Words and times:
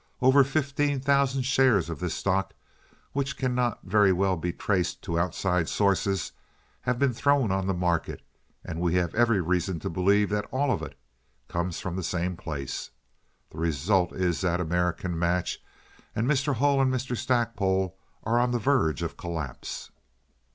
Over 0.19 0.43
fifteen 0.43 0.99
thousand 0.99 1.43
shares 1.43 1.87
of 1.87 1.99
this 1.99 2.15
stock, 2.15 2.55
which 3.13 3.37
cannot 3.37 3.81
very 3.83 4.11
well 4.11 4.35
be 4.35 4.51
traced 4.51 5.03
to 5.03 5.19
outside 5.19 5.69
sources, 5.69 6.31
have 6.81 6.97
been 6.97 7.13
thrown 7.13 7.51
on 7.51 7.67
the 7.67 7.75
market, 7.75 8.23
and 8.65 8.81
we 8.81 8.95
have 8.95 9.13
every 9.13 9.39
reason 9.41 9.79
to 9.81 9.91
believe 9.91 10.31
that 10.31 10.45
all 10.49 10.71
of 10.71 10.81
it 10.81 10.97
comes 11.47 11.79
from 11.79 11.97
the 11.97 12.03
same 12.03 12.35
place. 12.35 12.89
The 13.51 13.59
result 13.59 14.11
is 14.11 14.41
that 14.41 14.59
American 14.59 15.19
Match, 15.19 15.61
and 16.15 16.27
Mr. 16.27 16.55
Hull 16.55 16.81
and 16.81 16.91
Mr. 16.91 17.15
Stackpole, 17.15 17.95
are 18.23 18.39
on 18.39 18.49
the 18.49 18.57
verge 18.57 19.03
of 19.03 19.17
collapse." 19.17 19.91